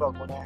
[0.00, 0.38] 和5年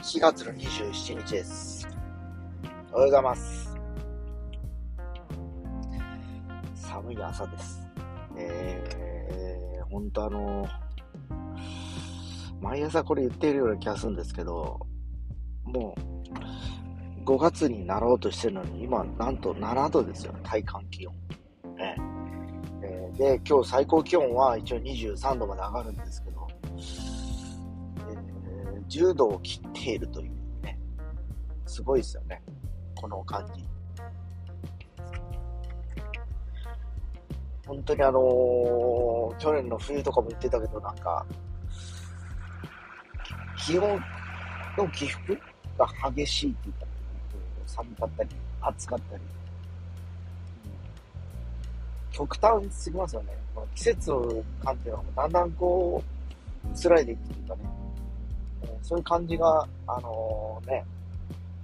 [0.00, 1.86] 4月の27日です。
[2.90, 3.76] おはようございます。
[6.74, 7.86] 寒い朝です。
[8.38, 10.66] えー、ほんとあの
[12.62, 14.80] 毎朝これ言っているような気がするんですけど、
[15.64, 15.94] も
[17.20, 21.14] う5月になろうとしてるのに、今なんと7度ですよ、体感気温。
[23.18, 26.46] で、今日最高気温は一応23度まで上がるんですけど、
[28.06, 30.30] えー、10度を切っているという
[30.62, 30.78] ね、
[31.66, 32.40] すごいですよね、
[32.94, 33.64] この感じ。
[37.66, 41.26] 本当にあのー、去年の冬とかも言ってたけど、なんか、
[43.66, 44.00] 気温
[44.78, 45.36] の起伏
[45.76, 46.86] が激しいっていうか、
[47.66, 48.30] 寒かったり、
[48.60, 49.22] 暑かったり、
[52.18, 53.28] 極端すぎますよね。
[53.54, 54.10] この季節
[54.64, 57.60] 感っていうのはだんだんこう、辛いでいくというかね、
[58.62, 60.84] えー、そういう感じが、あのー、ね、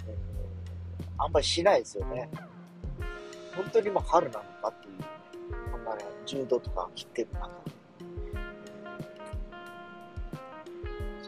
[0.07, 2.29] えー、あんまりしないですよね。
[3.57, 7.51] 本当にもう春なのかっていう、こんなね、10度とか切ってる中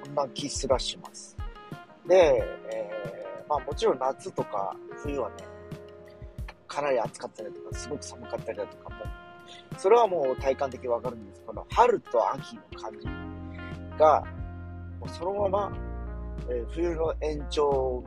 [0.04, 1.36] そんな気すらします。
[2.06, 5.55] で、えー、まあもちろん夏とか冬はね、
[6.76, 8.96] かなり暑かったりとか、すごく寒かったりだとかも、
[9.78, 11.42] それはもう体感的にわかるんです。
[11.46, 13.06] この春と秋の感じ
[13.98, 14.22] が、
[15.00, 15.72] もうそのまま、
[16.50, 18.04] えー、冬の延長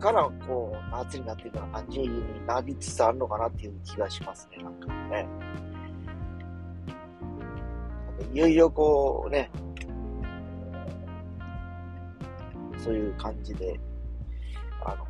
[0.00, 5.28] からこう夏になっていくような感じになりつつあるのかなっていう気がしますね、なんかね。
[8.32, 9.50] いよいよこうね、
[12.82, 13.78] そういう感じで、
[14.82, 15.06] あの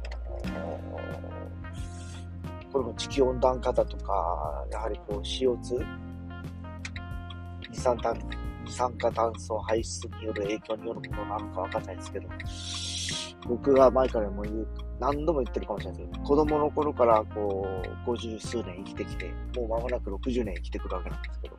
[2.73, 5.85] これも地球温暖化だとか、やはりこう CO2、
[7.71, 8.19] 二酸炭
[8.65, 12.29] 二酸化炭素排出による影響によるものなのかわかんないですけど、
[13.49, 14.67] 僕が前からも言う、
[15.01, 17.67] 何度も言ってるかもしれないですけど、子供の頃からこ
[18.07, 21.57] う、50数年生きてきて、もう間もなく60年生きてくるわけなんですけど、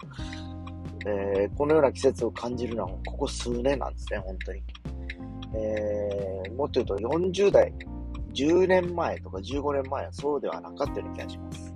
[1.06, 4.64] えー、このような季節を感じるのはここ数年なんですね、本当に。
[5.56, 7.74] えー、もっと言うと40代、
[8.34, 11.74] 10年前とか15年前はそうではなかったような気がします。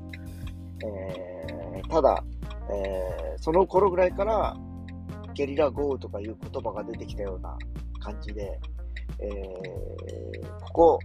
[0.83, 2.23] えー、ただ、
[2.71, 4.55] えー、その頃ぐらいから
[5.33, 7.57] ゲリラ豪雨とかいう言葉が出てきたような
[7.99, 8.59] 感じで、
[9.19, 10.99] えー、ここ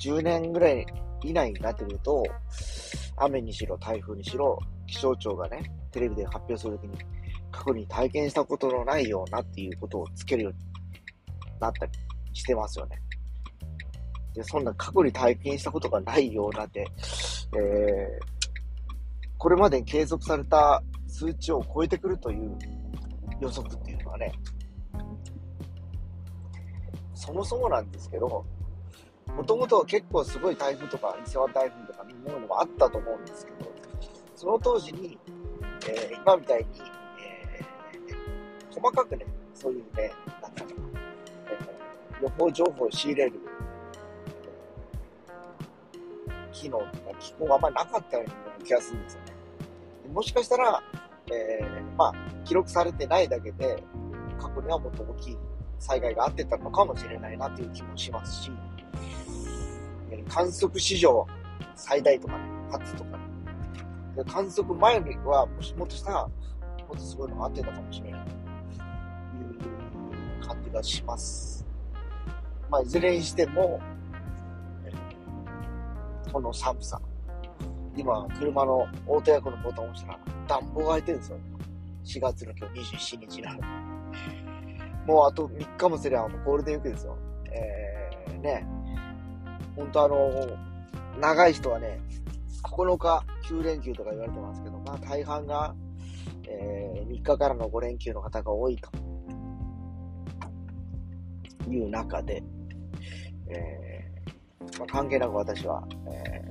[0.00, 0.86] 10年ぐらい
[1.24, 2.22] 以内になってくると、
[3.16, 6.98] 雨にしろ、台風にしろ、気象庁がね、テレビで発表するときに、
[7.50, 10.58] 過去に体験したことのないようなっていうことをつけるように
[11.60, 11.92] なったり
[12.32, 13.00] してますよね。
[14.38, 16.86] で、そんな過去に体験したことがないようなで、
[17.58, 22.56] えー、これまでに継続された数値を超えてくるという
[23.40, 24.32] 予測っていうのはね、
[27.14, 28.46] そもそもなんですけど、
[29.34, 33.72] もともと結構すごい台風とか、伊勢湾台風とか、みんなのもあったと思うんですけど、
[34.36, 35.18] その当時に、
[35.88, 36.66] えー、今みたいに、
[37.20, 40.64] えー、細かくね、そういうね、なんか、
[41.48, 43.40] えー、予報情報を仕入れる
[46.60, 49.32] 機能とか機構があんまりなかったような気がするんですよね。
[50.12, 50.82] もしかしたら、
[51.30, 52.14] えー、まあ、
[52.44, 53.82] 記録されてないだけで、
[54.38, 55.38] 過去にはもっと大きい
[55.78, 58.50] 災害があってたのかもしれないなという気もしますし、
[60.28, 61.26] 観測史上
[61.76, 66.30] 最大とかね、初とかね、観測前にはもしもっとしたら、も
[66.94, 68.34] っとすごいのがあってたかもしれないとい
[70.42, 71.66] う感じがします。
[72.70, 73.80] まあ、いずれにしても、
[76.32, 77.00] この寒さ。
[77.96, 81.38] 今、車のオートエアコンのボタンを押したら暖房が開いてるんですよ。
[82.04, 83.60] 4月の今日27日なの。
[85.06, 87.16] もうあと3日もすればもうゴールデンウィークですよ。
[87.50, 88.66] えー、ね。
[89.74, 90.30] ほんとあの、
[91.20, 92.00] 長い人はね、
[92.62, 95.74] 9日9連休とか言われてますけど、まあ大半が、
[96.46, 98.90] えー、3日からの5連休の方が多いと
[101.68, 102.42] いう中で、
[103.48, 103.87] えー
[104.78, 106.44] まあ、関係なく私は、え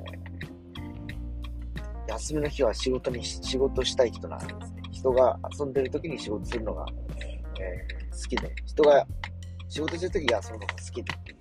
[2.07, 4.81] ー、休みの日は仕事に、仕事したい人なんですね。
[4.91, 6.85] 人が遊んでる時に仕事するのが、
[7.59, 9.05] えー、好きで、人が
[9.69, 11.37] 仕事してる時に遊ぶのが好きでっていう。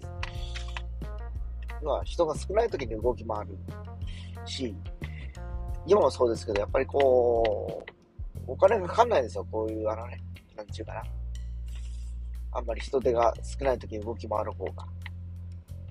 [1.84, 3.56] まあ、人が少ない時に動き回る
[4.44, 4.74] し、
[5.86, 10.20] 今もそうですけど、やっぱりこう、お金がかかんないですよ、こういう、あのね、
[10.56, 11.02] なんちゅうかな。
[12.52, 14.86] あんまり人手が少ない時に動き回る方が。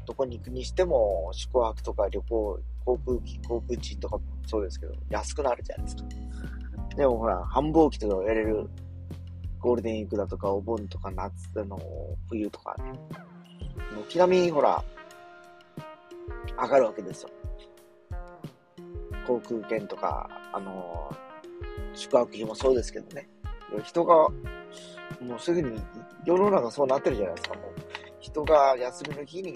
[0.06, 6.04] どこに行くにしても、宿泊とか旅行、航空機、航空賃とかもそうですけど、安くなるじゃないですか。
[6.96, 8.69] でもほら、繁忙期とかやれる
[9.60, 11.80] ゴールデンウィークだとか、お盆とか夏、の、
[12.30, 13.00] 冬とかね、
[14.07, 14.84] 軒並みほら、
[16.62, 17.30] 上がるわけですよ。
[19.28, 21.12] 航空券とか、あの、
[21.94, 23.28] 宿泊費もそうですけどね。
[23.84, 25.81] 人が、もうすぐに、
[26.25, 27.74] 世の中そうなってるじゃないですか、もう。
[28.19, 29.54] 人が休みの日に、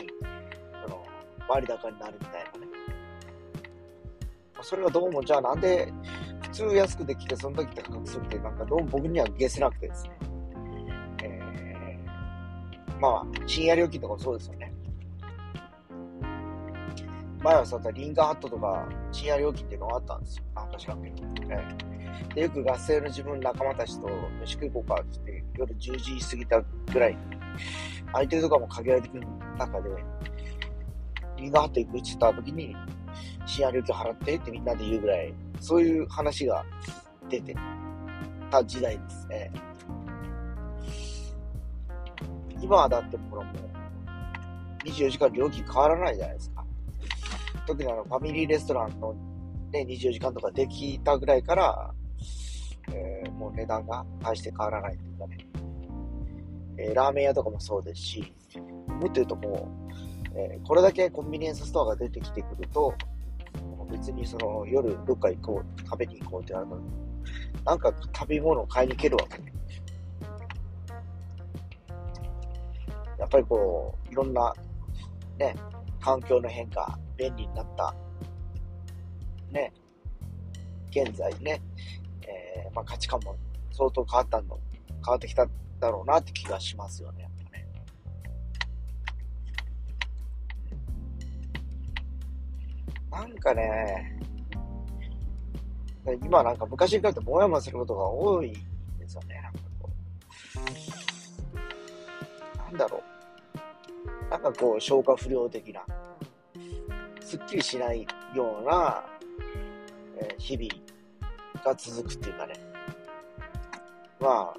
[1.49, 2.67] 割高になるみたいなね。
[4.61, 5.91] それがどうも、じゃあなんで、
[6.41, 10.11] 普通安くできて、その時高くするって、なんかどうも僕には消せなくてですね。
[11.23, 14.73] えー、まあ、深夜料金とかもそうですよね。
[17.41, 20.43] 前はさ、リンガーハットとか、深夜料金っていうのがあったんですよ。
[20.55, 21.15] なんか知らんけど。
[21.49, 24.07] えー、で、よく学生の自分仲間たちと
[24.41, 26.61] 飯食い行こうかってって、夜10時過ぎた
[26.93, 27.19] ぐらいに、
[28.11, 29.89] 相手とかも限られてくる中で、
[31.39, 32.75] リンガーハット行くって言った時に、
[33.45, 36.65] 深夜料金払ってってみんなで言うぐらい、そういう話が
[37.29, 37.55] 出て
[38.51, 39.51] た時代ですね。
[42.61, 43.45] 今はだってもう、
[44.85, 46.65] 24時間料金変わらないじゃないですか。
[47.65, 49.13] 特にあの、ファミリーレストランの
[49.71, 51.93] ね、24時間とかできたぐらいから、
[52.91, 55.37] えー、もう値段が大して変わらないというかね。
[56.77, 58.33] えー、ラーメン屋とかもそうですし、
[58.87, 62.93] もっと言うともう、えー、これだけコンビニエンスストアが出てきてくると、
[63.89, 66.79] 別にその夜どっか行こう、食べに行こうってなると、
[67.65, 69.41] なんか食べ物を買いに行けるわけ。
[73.17, 74.53] やっぱりこう、いろんな、
[75.37, 75.55] ね、
[75.99, 77.93] 環境の変化、便利になった、
[79.51, 79.73] ね、
[80.89, 81.61] 現在ね、
[82.21, 83.35] えー、まあ、価値観も
[83.71, 85.47] 相当変わったの、変わってきた
[85.79, 87.28] だろうなって気がしますよね、
[93.11, 94.19] なんかね、
[96.23, 98.53] 今なんか昔に比べてもやもやすることが多いん
[98.99, 99.89] ですよね、なんかこ
[102.57, 102.57] う。
[102.57, 104.29] なんだろう。
[104.29, 105.83] なんかこう、消化不良的な、
[107.19, 109.03] すっきりしないような、
[110.21, 110.69] え、日々
[111.63, 112.53] が続くっていうかね。
[114.19, 114.57] まあ、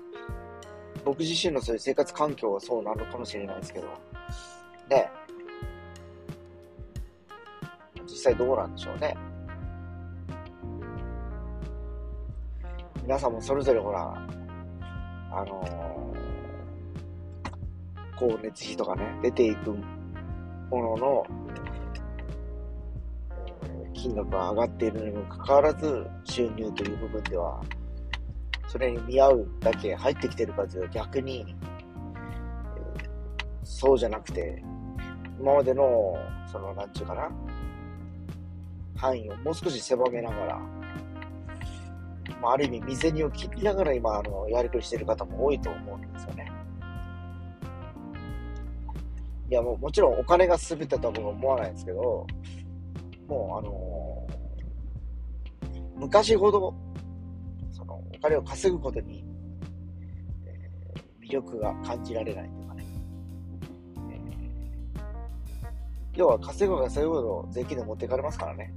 [1.04, 3.86] 僕自身のそういう生活環境はそうなのかもしれないですけど、
[4.88, 5.10] ね。
[8.20, 9.16] 際どうなんでしょうね。
[13.02, 14.14] 皆さんもそれぞれほら、
[15.32, 19.76] あのー、光熱費とかね、出ていくも
[20.70, 21.26] のの、
[23.64, 27.60] え、金額が上がっているにもかかわらず、収入という部分では、
[28.68, 31.56] それに見合うだけ入ってきてるかというと逆に、
[33.64, 34.62] そうじゃなくて、
[35.40, 37.30] 今までの、その、なんちゅうかな、
[39.00, 40.58] 範囲をもう少し狭めながら、
[42.42, 46.52] まあ、ある意味、未銭を切りながら今、あの、やりくりしている方も多いと思うんですよね。
[49.48, 52.26] いや、もう、もちろんお金が全てとは僕は思わないんですけど、
[53.26, 56.74] もう、あのー、昔ほど、
[57.72, 59.24] その、お金を稼ぐことに、
[60.44, 62.84] えー、魅力が感じられないというかね。
[64.10, 68.74] えー、要は、稼ぐが稼ぐほど税金で持っていかれますからね。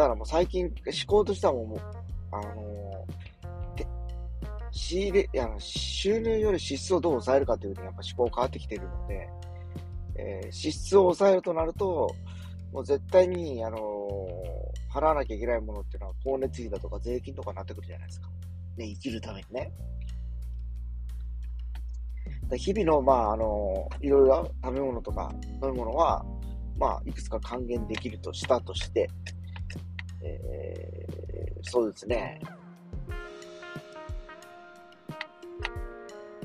[0.00, 0.72] だからもう最近、思
[1.06, 1.80] 考としてはもう、
[2.32, 3.86] あのー、
[4.70, 9.28] 仕入れ、あの、収入より支出をどう抑えるかというふうにやっぱ思考変わってきているので、
[10.16, 12.14] えー、支出を抑えるとなると、
[12.72, 18.30] もう絶対に、あのー、払わなきゃいけないものっていうのは、光熱費だとか税金とかになってくるじゃないですか。
[18.78, 19.70] ね、生きるためにね。
[22.56, 25.30] 日々の、まあ、あのいろいろ食べ物とか
[25.62, 26.24] 飲み物は、
[26.78, 29.08] まあ、いくつか還元できるとしたとして、
[30.22, 32.40] えー、そうですね。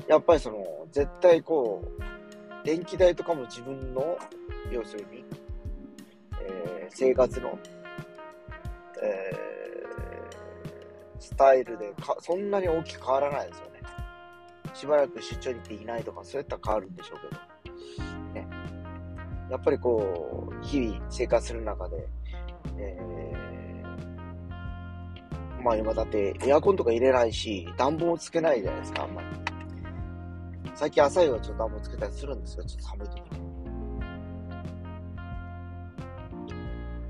[0.08, 2.02] やっぱりその、絶対こう、
[2.64, 4.16] 電気代とかも自分の、
[4.70, 5.24] 要するに、
[6.40, 7.58] えー、生活の、
[9.02, 13.72] えー、スタイルでか、そんなに大きく変わらないですよね。
[14.74, 17.20] しばらく出張に行っていないとか、そういったら変わるんでしょう
[18.34, 18.46] けど。
[18.46, 18.48] ね。
[19.50, 22.08] やっぱりこう、日々生活する中で、
[22.78, 23.55] えー
[25.66, 29.26] まあ今だってエアコンとか入れないし、暖房つけないじゃないですか、あんまり。
[30.76, 33.20] 最近朝夕はちょっと暖房つけたりするんですよ、ちょっと寒い時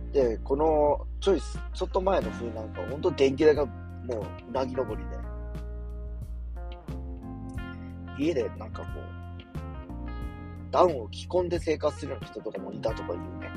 [0.06, 0.12] に。
[0.12, 1.40] で、このちょい、
[1.75, 3.72] ちょっと前の冬なんか、本当電気代がも
[4.20, 5.18] ううなぎ登りで。
[8.18, 9.02] 家でなんかこう、
[10.70, 13.50] ダウンを着込んで生活するような人とかもいたとかいうね。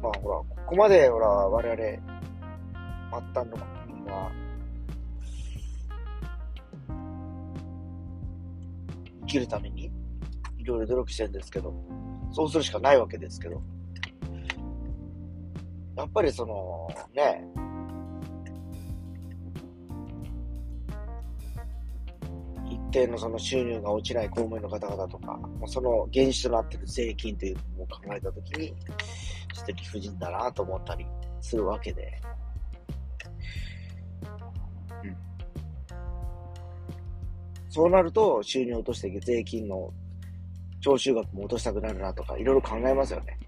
[0.00, 1.90] まあほら、ここまでほら、我々、末
[3.34, 4.30] 端の国民は、
[9.22, 9.90] 生きるために、
[10.58, 11.74] いろいろ努力してるんですけど、
[12.30, 13.60] そうするしかないわけですけど、
[15.96, 17.44] やっぱりその、ね、
[22.70, 25.36] 一定のその収入が落ちない公務員の方々とか、
[25.66, 28.72] その原資となっている税金というのを考えたときに、
[29.60, 31.06] ちょっと理不尽だなと思ったり
[31.40, 32.20] するわけで、
[35.04, 35.16] うん。
[37.68, 39.92] そうなると、収入を落として税金の
[40.80, 43.38] 徴収額も落としたくなるなとか、いろいろ考えますよね。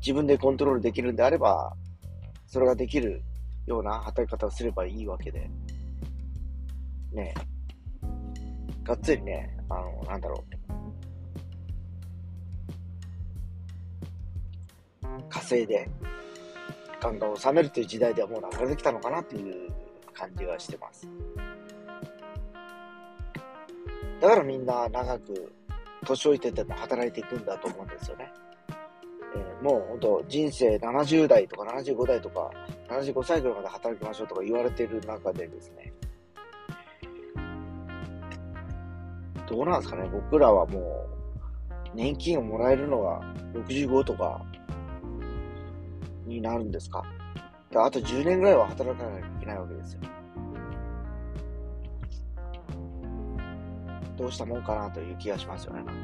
[0.00, 1.74] 自分でコントロールできるんであれば、
[2.46, 3.22] それができる
[3.66, 5.50] ような働き方をすればいいわけで、
[7.12, 7.34] ね
[8.84, 10.59] がっつりね、あの、なんだろう、
[15.28, 15.88] 稼いで、
[17.00, 19.70] ガンガン収めるという時代ではもう流れてきたのかなっていう
[20.12, 21.08] 感じがしてます。
[24.20, 25.52] だからみんな長く
[26.04, 28.30] 年老いてても働いていくんだと思うんですよね。
[29.34, 32.50] えー、もう本当人生70代とか75代とか
[32.88, 35.92] 75歳ぐらいまで働きましょうとか言われている中でですね、
[39.48, 41.20] どうなんですかね、僕らはもう
[41.94, 43.20] 年金をもらえるのが
[43.54, 44.44] 65とか
[46.30, 47.04] になるんですか？
[47.76, 50.00] あと10年ぐらいは働かなきゃいけないわけですよ。
[54.16, 55.98] どうしたもんかなという気がしますよね、なんかね。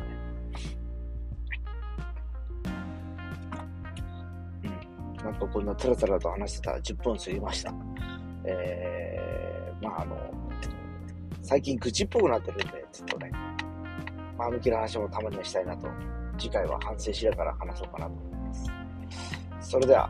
[4.64, 5.25] うん。
[5.25, 7.75] なんかこんなつらつらと話してたら10分過ぎました。
[8.45, 10.16] えー、まああの、
[11.42, 13.30] 最近愚痴っぽくなってるんで、ちょっとね、
[14.38, 15.88] 前向きな話もたまにはしたいなと、
[16.38, 18.36] 次回は反省しながら話そうかなと思います。
[19.68, 20.08] それでは、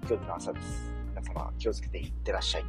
[0.00, 0.90] 木曜日の朝です。
[1.10, 2.64] 皆様気をつけていってらっしゃい。